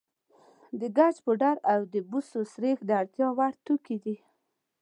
[0.79, 4.17] د ګچ پوډر او د بوسو سريښ د اړتیا وړ توکي دي.